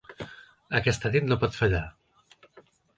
[0.79, 1.85] Aquesta nit no pot fallar.